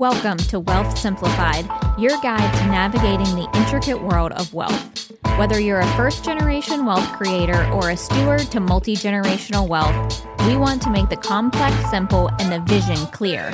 [0.00, 1.66] Welcome to Wealth Simplified,
[1.98, 5.12] your guide to navigating the intricate world of wealth.
[5.36, 10.56] Whether you're a first generation wealth creator or a steward to multi generational wealth, we
[10.56, 13.52] want to make the complex simple and the vision clear.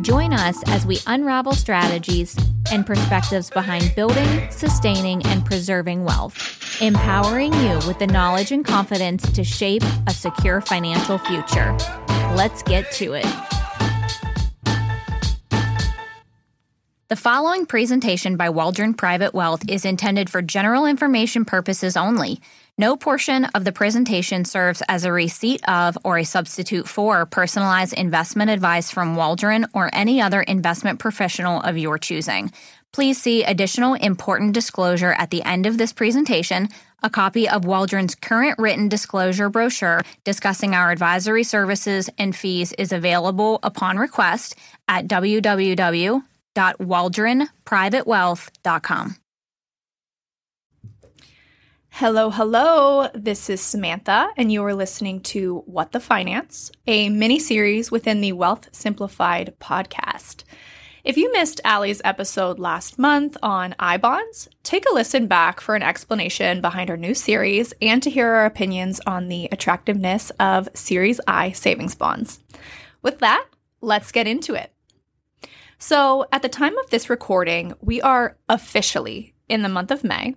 [0.00, 2.36] Join us as we unravel strategies
[2.72, 9.30] and perspectives behind building, sustaining, and preserving wealth, empowering you with the knowledge and confidence
[9.30, 11.76] to shape a secure financial future.
[12.34, 13.49] Let's get to it.
[17.10, 22.40] The following presentation by Waldron Private Wealth is intended for general information purposes only.
[22.78, 27.94] No portion of the presentation serves as a receipt of or a substitute for personalized
[27.94, 32.52] investment advice from Waldron or any other investment professional of your choosing.
[32.92, 36.68] Please see additional important disclosure at the end of this presentation.
[37.02, 42.92] A copy of Waldron's current written disclosure brochure discussing our advisory services and fees is
[42.92, 44.54] available upon request
[44.86, 46.22] at www
[46.54, 49.16] www.waldronprivatewealth.com.
[51.92, 53.08] Hello, hello.
[53.14, 58.20] This is Samantha, and you are listening to What the Finance, a mini series within
[58.20, 60.44] the Wealth Simplified podcast.
[61.02, 65.74] If you missed Allie's episode last month on I bonds, take a listen back for
[65.74, 70.68] an explanation behind our new series and to hear our opinions on the attractiveness of
[70.74, 72.40] Series I savings bonds.
[73.02, 73.46] With that,
[73.80, 74.72] let's get into it.
[75.82, 80.34] So, at the time of this recording, we are officially in the month of May.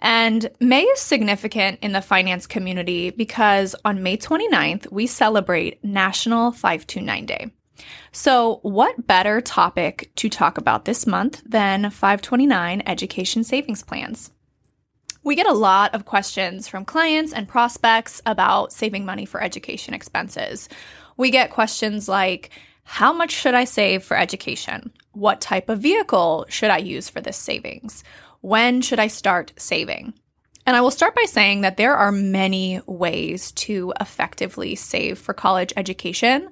[0.00, 6.50] And May is significant in the finance community because on May 29th, we celebrate National
[6.50, 7.52] 529 Day.
[8.10, 14.32] So, what better topic to talk about this month than 529 education savings plans?
[15.22, 19.94] We get a lot of questions from clients and prospects about saving money for education
[19.94, 20.68] expenses.
[21.16, 22.50] We get questions like,
[22.84, 24.92] how much should I save for education?
[25.12, 28.04] What type of vehicle should I use for this savings?
[28.40, 30.14] When should I start saving?
[30.66, 35.34] And I will start by saying that there are many ways to effectively save for
[35.34, 36.50] college education.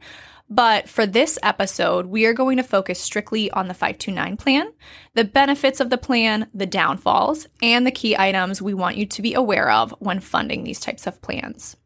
[0.48, 4.72] But for this episode, we are going to focus strictly on the 529 plan,
[5.14, 9.22] the benefits of the plan, the downfalls, and the key items we want you to
[9.22, 11.76] be aware of when funding these types of plans.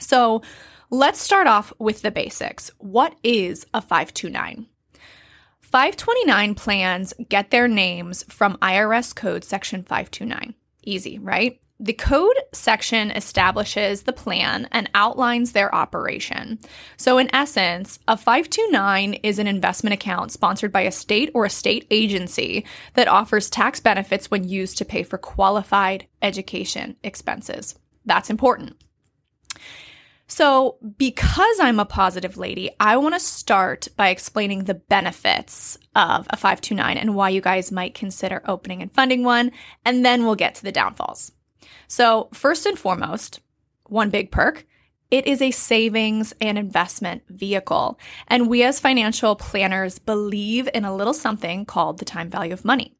[0.00, 0.40] So,
[0.96, 2.70] Let's start off with the basics.
[2.78, 4.68] What is a 529?
[5.58, 10.54] 529 plans get their names from IRS Code Section 529.
[10.84, 11.60] Easy, right?
[11.80, 16.60] The code section establishes the plan and outlines their operation.
[16.96, 21.50] So, in essence, a 529 is an investment account sponsored by a state or a
[21.50, 27.74] state agency that offers tax benefits when used to pay for qualified education expenses.
[28.06, 28.76] That's important.
[30.26, 36.26] So, because I'm a positive lady, I want to start by explaining the benefits of
[36.30, 39.52] a 529 and why you guys might consider opening and funding one,
[39.84, 41.32] and then we'll get to the downfalls.
[41.88, 43.40] So, first and foremost,
[43.84, 44.64] one big perk
[45.10, 48.00] it is a savings and investment vehicle.
[48.26, 52.64] And we as financial planners believe in a little something called the time value of
[52.64, 52.96] money.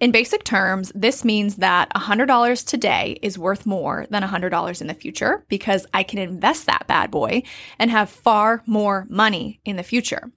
[0.00, 4.94] In basic terms, this means that $100 today is worth more than $100 in the
[4.94, 7.44] future because I can invest that bad boy
[7.78, 10.32] and have far more money in the future.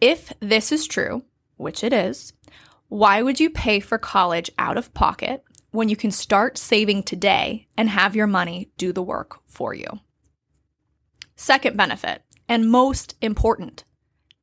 [0.00, 1.22] If this is true,
[1.56, 2.32] which it is,
[2.88, 7.68] why would you pay for college out of pocket when you can start saving today
[7.76, 10.00] and have your money do the work for you?
[11.36, 13.84] Second benefit, and most important,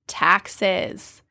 [0.08, 1.22] taxes.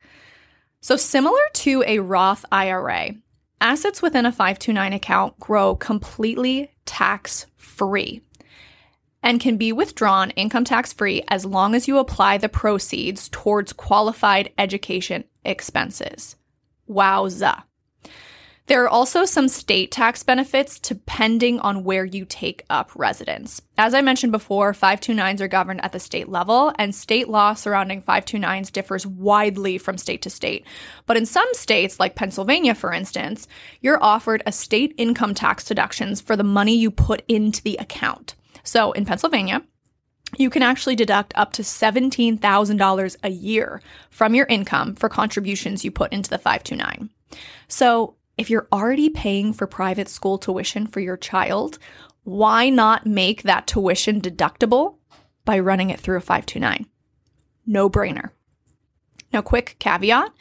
[0.81, 3.15] So, similar to a Roth IRA,
[3.59, 8.21] assets within a 529 account grow completely tax free
[9.23, 13.73] and can be withdrawn income tax free as long as you apply the proceeds towards
[13.73, 16.35] qualified education expenses.
[16.89, 17.63] Wowza.
[18.67, 23.61] There are also some state tax benefits depending on where you take up residence.
[23.77, 28.01] As I mentioned before, 529s are governed at the state level, and state law surrounding
[28.01, 30.65] 529s differs widely from state to state.
[31.05, 33.47] But in some states, like Pennsylvania, for instance,
[33.79, 38.35] you're offered a state income tax deductions for the money you put into the account.
[38.63, 39.63] So in Pennsylvania,
[40.37, 45.91] you can actually deduct up to $17,000 a year from your income for contributions you
[45.91, 47.09] put into the 529.
[47.69, 51.79] So, if you're already paying for private school tuition for your child,
[52.23, 54.97] why not make that tuition deductible
[55.45, 56.85] by running it through a 529?
[57.65, 58.31] No brainer.
[59.33, 60.31] Now, quick caveat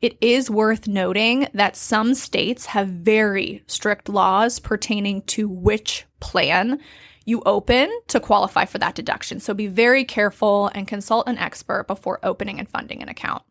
[0.00, 6.78] it is worth noting that some states have very strict laws pertaining to which plan
[7.24, 9.40] you open to qualify for that deduction.
[9.40, 13.42] So be very careful and consult an expert before opening and funding an account.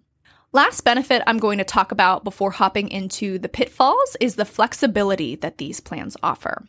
[0.56, 5.36] Last benefit I'm going to talk about before hopping into the pitfalls is the flexibility
[5.38, 6.64] that these plans offer.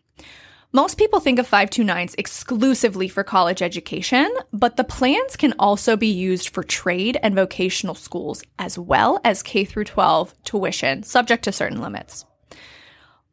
[0.72, 6.06] Most people think of 529s exclusively for college education, but the plans can also be
[6.06, 11.52] used for trade and vocational schools as well as K through 12 tuition, subject to
[11.52, 12.24] certain limits.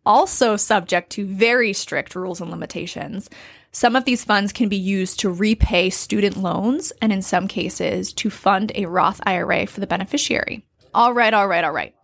[0.06, 3.30] Also subject to very strict rules and limitations.
[3.72, 8.12] Some of these funds can be used to repay student loans and in some cases
[8.14, 10.66] to fund a Roth IRA for the beneficiary.
[10.94, 11.96] All right, all right, all right.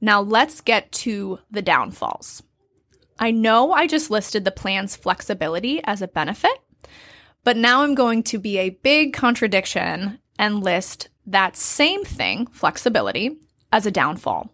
[0.00, 2.42] Now let's get to the downfalls.
[3.18, 6.58] I know I just listed the plan's flexibility as a benefit,
[7.44, 13.38] but now I'm going to be a big contradiction and list that same thing, flexibility,
[13.72, 14.52] as a downfall.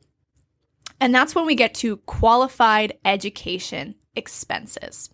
[1.00, 5.10] And that's when we get to qualified education expenses.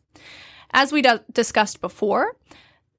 [0.70, 2.36] As we d- discussed before,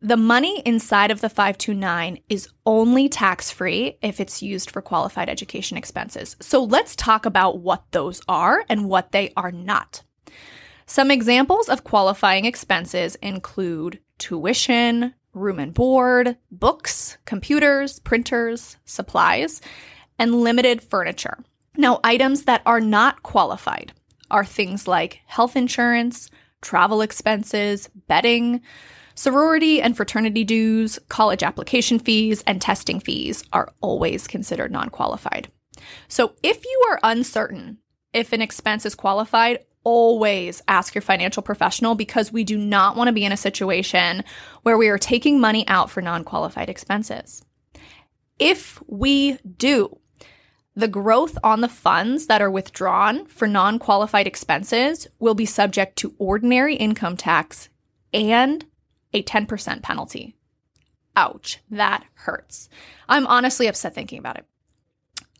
[0.01, 5.29] the money inside of the 529 is only tax free if it's used for qualified
[5.29, 6.35] education expenses.
[6.41, 10.03] So let's talk about what those are and what they are not.
[10.85, 19.61] Some examples of qualifying expenses include tuition, room and board, books, computers, printers, supplies,
[20.19, 21.37] and limited furniture.
[21.75, 23.93] Now, items that are not qualified
[24.29, 26.29] are things like health insurance,
[26.61, 28.61] travel expenses, bedding,
[29.15, 35.49] sorority and fraternity dues, college application fees, and testing fees are always considered non qualified.
[36.07, 37.79] So, if you are uncertain
[38.13, 43.07] if an expense is qualified, always ask your financial professional because we do not want
[43.07, 44.23] to be in a situation
[44.61, 47.43] where we are taking money out for non qualified expenses.
[48.39, 49.99] If we do,
[50.75, 55.95] the growth on the funds that are withdrawn for non qualified expenses will be subject
[55.97, 57.69] to ordinary income tax
[58.13, 58.65] and
[59.13, 60.35] a 10% penalty.
[61.15, 62.69] Ouch, that hurts.
[63.07, 64.45] I'm honestly upset thinking about it.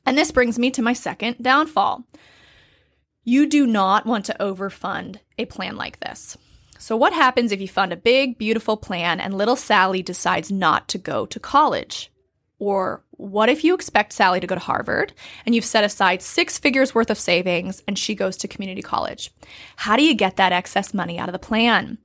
[0.06, 2.04] And this brings me to my second downfall.
[3.24, 6.38] You do not want to overfund a plan like this.
[6.78, 10.90] So, what happens if you fund a big, beautiful plan and little Sally decides not
[10.90, 12.12] to go to college?
[12.64, 15.12] Or what if you expect Sally to go to Harvard
[15.46, 19.34] and you've set aside six figures worth of savings and she goes to community college?
[19.76, 21.98] How do you get that excess money out of the plan?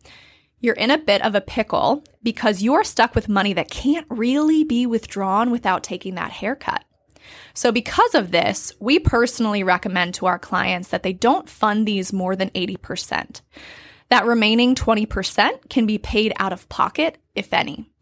[0.59, 4.05] You're in a bit of a pickle because you are stuck with money that can't
[4.11, 6.85] really be withdrawn without taking that haircut.
[7.55, 12.13] So, because of this, we personally recommend to our clients that they don't fund these
[12.13, 13.43] more than 80%.
[14.09, 17.93] That remaining 20% can be paid out of pocket, if any.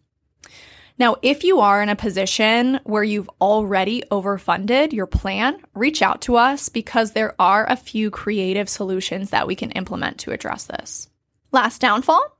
[0.99, 6.23] Now, if you are in a position where you've already overfunded your plan, reach out
[6.23, 10.65] to us because there are a few creative solutions that we can implement to address
[10.65, 11.09] this.
[11.53, 12.39] Last downfall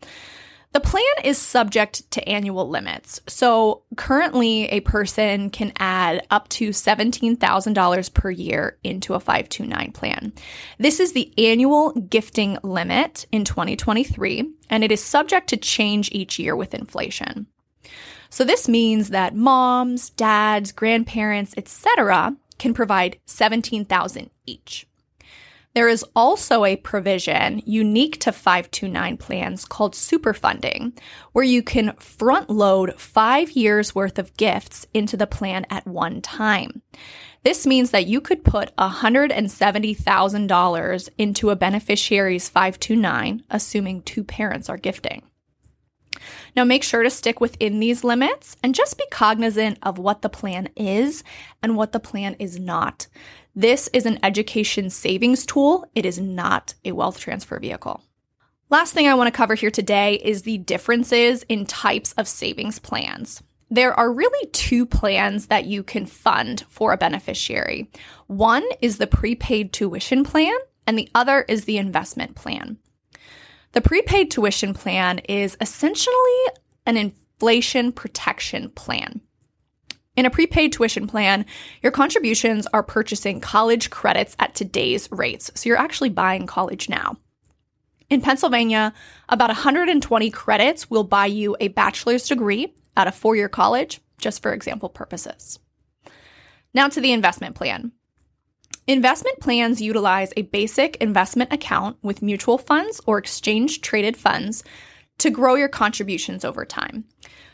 [0.77, 3.23] the plan is subject to annual limits.
[3.27, 10.35] So currently, a person can add up to $17,000 per year into a 529 plan.
[10.79, 16.39] This is the annual gifting limit in 2023, and it is subject to change each
[16.39, 17.47] year with inflation.
[18.31, 22.37] So this means that moms, dads, grandparents, etc.
[22.59, 24.87] can provide 17,000 each.
[25.77, 30.95] There is also a provision unique to 529 plans called superfunding,
[31.33, 36.23] where you can front load five years worth of gifts into the plan at one
[36.23, 36.81] time.
[37.43, 44.79] This means that you could put $170,000 into a beneficiary's 529, assuming two parents are
[44.79, 45.25] gifting.
[46.55, 50.29] Now, make sure to stick within these limits and just be cognizant of what the
[50.29, 51.25] plan is
[51.63, 53.07] and what the plan is not.
[53.55, 58.03] This is an education savings tool, it is not a wealth transfer vehicle.
[58.69, 62.79] Last thing I want to cover here today is the differences in types of savings
[62.81, 63.43] plans.
[63.71, 67.91] There are really two plans that you can fund for a beneficiary.
[68.27, 70.57] One is the prepaid tuition plan,
[70.87, 72.79] and the other is the investment plan.
[73.77, 76.47] The prepaid tuition plan is essentially
[76.87, 79.21] an inflation protection plan.
[80.17, 81.45] In a prepaid tuition plan,
[81.83, 85.51] your contributions are purchasing college credits at today's rates.
[85.57, 87.19] So you're actually buying college now.
[88.09, 88.95] In Pennsylvania,
[89.29, 94.41] about 120 credits will buy you a bachelor's degree at a four year college, just
[94.43, 95.59] for example purposes.
[96.73, 97.93] Now to the investment plan.
[98.89, 104.63] Investment plans utilize a basic investment account with mutual funds or exchange traded funds
[105.19, 107.05] to grow your contributions over time.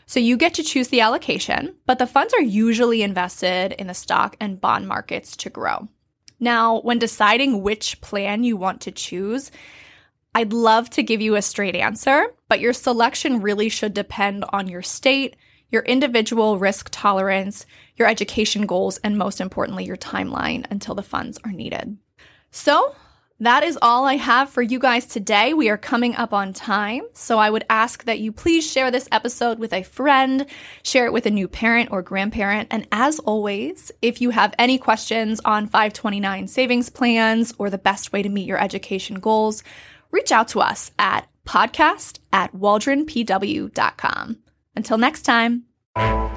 [0.05, 3.95] So you get to choose the allocation, but the funds are usually invested in the
[3.95, 5.87] stock and bond markets to grow.
[6.39, 9.49] Now, when deciding which plan you want to choose,
[10.35, 14.67] I'd love to give you a straight answer, but your selection really should depend on
[14.67, 15.35] your state,
[15.69, 17.65] your individual risk tolerance,
[17.97, 21.97] your education goals, and most importantly, your timeline until the funds are needed.
[22.51, 22.95] So,
[23.39, 25.53] that is all I have for you guys today.
[25.53, 27.01] We are coming up on time.
[27.13, 30.45] So I would ask that you please share this episode with a friend,
[30.81, 32.69] share it with a new parent or grandparent.
[32.71, 38.13] And as always, if you have any questions on 529 savings plans or the best
[38.13, 39.61] way to meet your education goals,
[40.11, 44.37] reach out to us at podcast at waldronpw.com.
[44.75, 46.32] Until next time.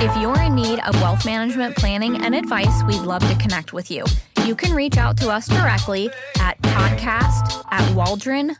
[0.00, 3.90] If you're in need of wealth management planning and advice, we'd love to connect with
[3.90, 4.04] you.
[4.46, 8.54] You can reach out to us directly at podcast at waldronpw.com.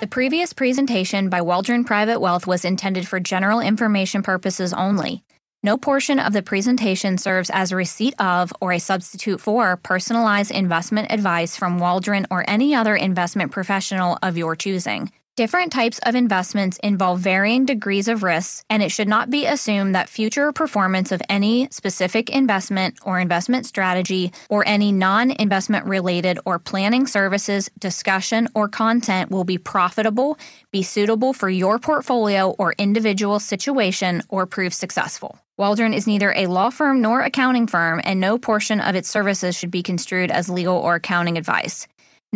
[0.00, 5.24] The previous presentation by Waldron Private Wealth was intended for general information purposes only.
[5.66, 10.52] No portion of the presentation serves as a receipt of or a substitute for personalized
[10.52, 15.10] investment advice from Waldron or any other investment professional of your choosing.
[15.36, 19.96] Different types of investments involve varying degrees of risks, and it should not be assumed
[19.96, 26.38] that future performance of any specific investment or investment strategy or any non investment related
[26.46, 30.38] or planning services, discussion, or content will be profitable,
[30.70, 35.40] be suitable for your portfolio or individual situation, or prove successful.
[35.58, 39.56] Waldron is neither a law firm nor accounting firm, and no portion of its services
[39.56, 41.86] should be construed as legal or accounting advice.